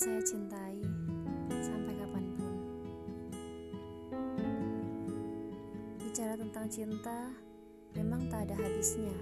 [0.00, 0.80] saya cintai
[1.60, 2.56] sampai kapan pun.
[6.00, 7.28] Bicara tentang cinta
[7.92, 9.12] memang tak ada habisnya.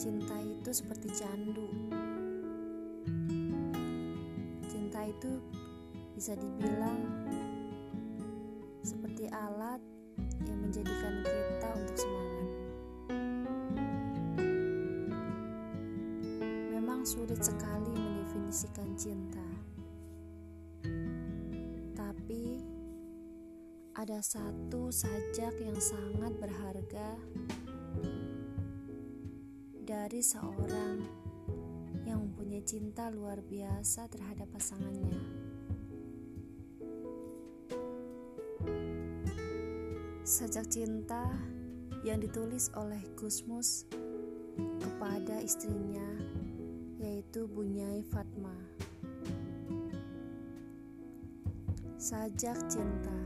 [0.00, 1.68] Cinta itu seperti candu.
[4.64, 5.36] Cinta itu
[6.16, 7.04] bisa dibilang
[8.80, 9.84] seperti alat
[10.48, 12.48] yang menjadikan kita untuk semangat.
[16.72, 17.89] Memang sulit sekali
[18.50, 19.46] mendefinisikan cinta.
[21.94, 22.58] Tapi
[23.94, 27.14] ada satu sajak yang sangat berharga
[29.86, 30.98] dari seorang
[32.02, 35.22] yang mempunyai cinta luar biasa terhadap pasangannya.
[40.26, 41.22] Sajak cinta
[42.02, 43.86] yang ditulis oleh Gusmus
[44.82, 46.39] kepada istrinya
[47.30, 48.50] yaitu Bunyai Fatma.
[51.94, 53.18] Sajak cinta.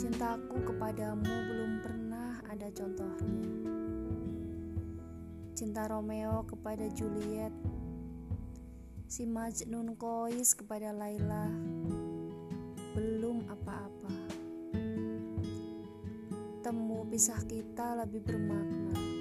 [0.00, 3.52] Cintaku kepadamu belum pernah ada contohnya.
[5.52, 7.52] Cinta Romeo kepada Juliet,
[9.04, 11.52] si Majnun Kois kepada Laila,
[12.96, 14.12] belum apa-apa.
[16.64, 19.11] Temu pisah kita lebih bermakna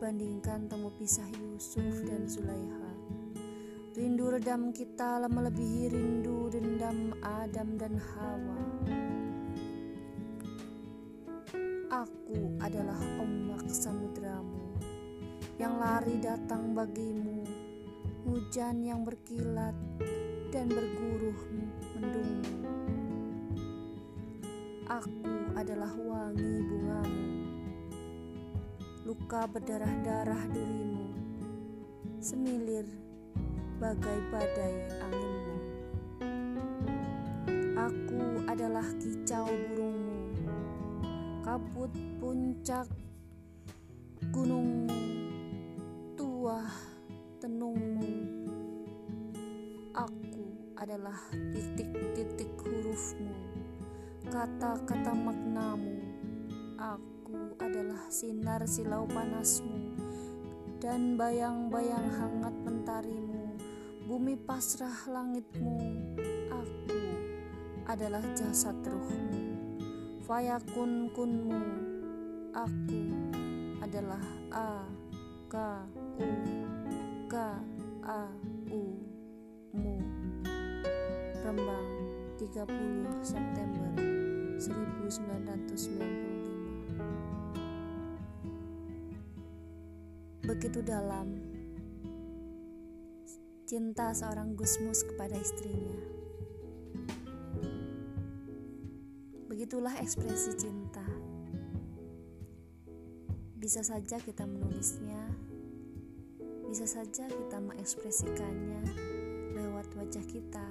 [0.00, 2.88] dibandingkan temu pisah Yusuf dan Zulaiha.
[3.92, 8.60] Rindu redam kita melebihi rindu dendam Adam dan Hawa.
[11.92, 14.72] Aku adalah ombak samudramu
[15.60, 17.44] yang lari datang bagimu,
[18.24, 19.76] hujan yang berkilat
[20.48, 21.40] dan berguruh
[22.00, 22.72] mendungmu.
[24.88, 25.28] Aku
[25.60, 27.29] adalah wangi bungamu,
[29.00, 31.08] luka berdarah-darah durimu,
[32.20, 32.84] semilir
[33.80, 35.56] bagai badai anginmu.
[37.80, 40.36] Aku adalah kicau burungmu,
[41.40, 41.88] kabut
[42.20, 42.84] puncak
[44.36, 45.00] gunungmu,
[46.20, 46.68] tuah
[47.40, 48.04] tenungmu.
[49.96, 50.44] Aku
[50.76, 51.16] adalah
[51.56, 53.32] titik-titik hurufmu,
[54.28, 56.04] kata-kata maknamu.
[56.76, 57.19] Aku
[57.60, 59.94] adalah sinar silau panasmu
[60.80, 63.52] dan bayang-bayang hangat mentarimu,
[64.08, 65.76] bumi pasrah langitmu.
[66.48, 67.02] Aku
[67.84, 69.60] adalah jasad ruhmu,
[70.24, 71.62] fayakun kunmu.
[72.56, 73.02] Aku
[73.84, 74.88] adalah A
[75.52, 75.54] K
[76.16, 76.30] U
[77.28, 77.34] K
[78.08, 78.24] A
[78.72, 78.82] U
[79.76, 80.00] mu.
[81.44, 81.88] Rembang
[82.40, 83.92] 30 September
[84.56, 86.39] 1995
[90.44, 91.40] Begitu dalam
[93.70, 95.94] cinta seorang Gusmus kepada istrinya.
[99.46, 101.06] Begitulah ekspresi cinta.
[103.54, 105.22] Bisa saja kita menulisnya,
[106.66, 108.82] bisa saja kita mengekspresikannya
[109.54, 110.66] lewat wajah kita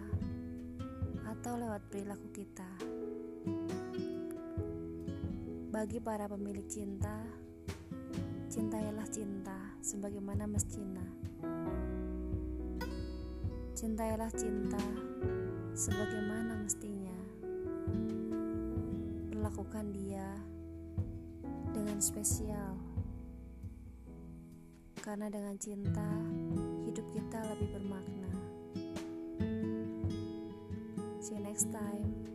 [1.23, 2.67] atau lewat perilaku kita.
[5.79, 7.23] Bagi para pemilik cinta,
[8.51, 11.07] cintailah cinta sebagaimana mestinya.
[13.71, 14.83] Cintailah cinta
[15.71, 17.15] sebagaimana mestinya.
[19.31, 20.27] Perlakukan dia
[21.71, 22.75] dengan spesial.
[24.99, 26.11] Karena dengan cinta,
[26.91, 28.31] hidup kita lebih bermakna.
[31.23, 32.28] See you next time.